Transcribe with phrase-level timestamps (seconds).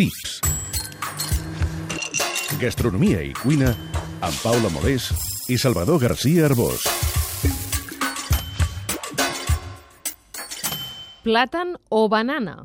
[0.00, 0.38] Tips.
[2.56, 3.74] Gastronomia i cuina
[4.24, 5.10] amb Paula Molés
[5.52, 6.86] i Salvador García Arbós.
[11.20, 12.62] Plàtan o banana?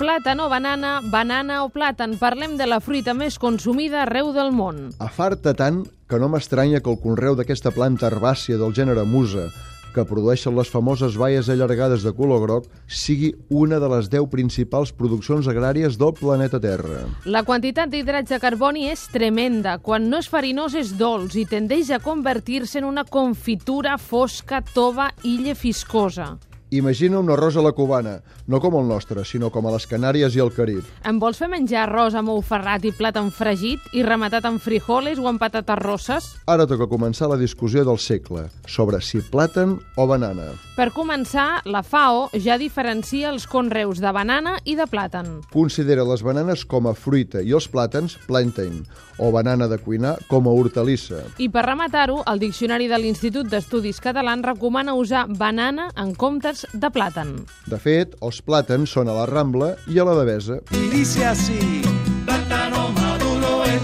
[0.00, 2.14] Plàtan o banana, banana o plàtan.
[2.16, 4.86] Parlem de la fruita més consumida arreu del món.
[4.96, 9.50] Afarta tant que no m'estranya que el conreu d'aquesta planta herbàcia del gènere musa,
[9.92, 14.96] que produeixen les famoses baies allargades de color groc, sigui una de les 10 principals
[14.96, 17.04] produccions agràries del planeta Terra.
[17.28, 19.76] La quantitat d'hidrats de carboni és tremenda.
[19.84, 25.12] Quan no és farinós és dolç i tendeix a convertir-se en una confitura fosca, tova,
[25.28, 26.38] illa fiscosa.
[26.70, 30.36] Imagina un arròs a la cubana, no com el nostre, sinó com a les Canàries
[30.38, 30.86] i el Carib.
[31.02, 35.18] Em vols fer menjar arròs amb ou ferrat i plàtan fregit i rematat amb frijoles
[35.18, 36.28] o amb patates rosses?
[36.46, 40.52] Ara toca començar la discussió del segle sobre si plàtan o banana.
[40.76, 45.40] Per començar, la FAO ja diferencia els conreus de banana i de plàtan.
[45.50, 48.84] Considera les bananes com a fruita i els plàtans plantain,
[49.18, 51.24] o banana de cuinar com a hortalissa.
[51.42, 56.90] I per rematar-ho, el Diccionari de l'Institut d'Estudis Catalans recomana usar banana en comptes de
[56.90, 57.46] plàtan.
[57.66, 60.60] De fet, els plàtans són a la Rambla i a la Devesa.
[60.70, 61.82] y dice así.
[62.26, 63.82] plátano maduro es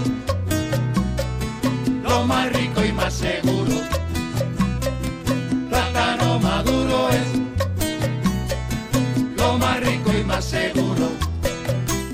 [2.03, 3.75] lo más rico y más seguro.
[5.69, 7.27] Plátano maduro es
[9.37, 11.07] lo más rico y más seguro.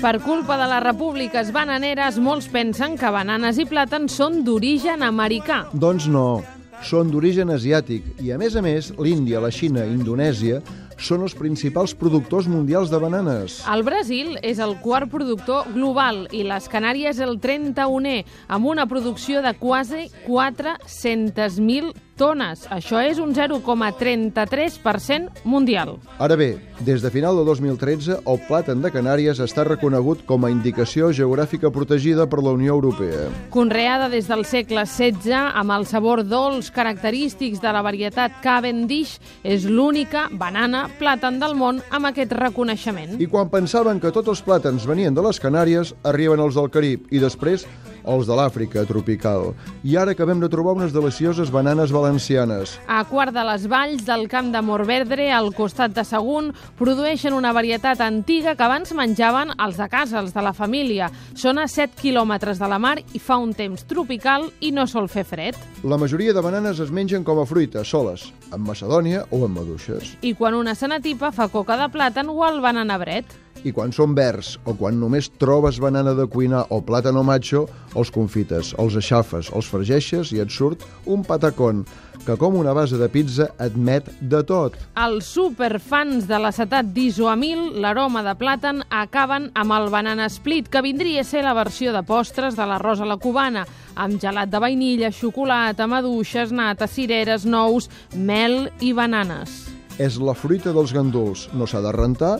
[0.00, 5.62] Per culpa de les repúbliques bananeres, molts pensen que bananes i plàtans són d'origen americà.
[5.72, 6.42] Doncs no,
[6.84, 10.60] són d'origen asiàtic i, a més a més, l'Índia, la Xina i Indonèsia
[11.00, 13.58] són els principals productors mundials de bananes.
[13.70, 19.42] El Brasil és el quart productor global i les Canàries el 31è, amb una producció
[19.42, 22.66] de quasi 400.000 tones.
[22.72, 25.98] Això és un 0,33% mundial.
[26.18, 30.50] Ara bé, des de final de 2013, el plàtan de Canàries està reconegut com a
[30.52, 33.28] indicació geogràfica protegida per la Unió Europea.
[33.54, 39.64] Conreada des del segle XVI, amb el sabor dolç característics de la varietat Cavendish, és
[39.68, 43.20] l'única banana plàtan del món amb aquest reconeixement.
[43.20, 47.00] I quan pensaven que tots els plàtans venien de les Canàries, arriben els del Carib
[47.10, 47.66] i després
[48.04, 49.52] els de l'Àfrica tropical.
[49.84, 52.78] I ara acabem de trobar unes delicioses bananes valencianes.
[52.86, 57.52] A Quart de les Valls, del camp de Morvedre, al costat de Sagunt, produeixen una
[57.52, 61.10] varietat antiga que abans menjaven els de casa, els de la família.
[61.34, 65.08] Són a 7 quilòmetres de la mar i fa un temps tropical i no sol
[65.08, 65.58] fer fred.
[65.84, 70.16] La majoria de bananes es mengen com a fruita, soles, amb macedònia o amb maduixes.
[70.22, 73.43] I quan una se n'atipa fa coca de plàtan o el bananabret.
[73.64, 77.64] I quan són verds o quan només trobes banana de cuinar o plàtan o macho,
[77.96, 81.84] els confites, els aixafes, els fregeixes i et surt un patacón
[82.26, 84.76] que com una base de pizza admet de tot.
[85.00, 91.24] Els superfans de l'acetat d'isoamil, l'aroma de plàtan, acaben amb el banana split, que vindria
[91.24, 93.66] a ser la versió de postres de l'arròs a la cubana,
[93.96, 99.64] amb gelat de vainilla, xocolata, maduixes, nata, cireres, nous, mel i bananes.
[99.98, 102.38] És la fruita dels ganduls, no s'ha de rentar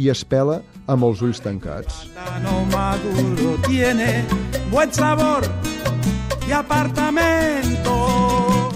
[0.00, 2.06] i es pela amb els ulls tancats.
[2.72, 4.24] Maduro tiene
[4.70, 5.44] buen sabor
[6.48, 7.92] y apartamento.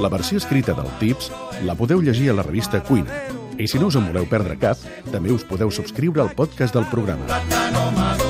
[0.00, 1.30] La versió escrita del Tips
[1.64, 3.22] la podeu llegir a la revista Cuina.
[3.56, 4.78] I si no us en voleu perdre cap,
[5.12, 8.23] també us podeu subscriure al podcast del programa.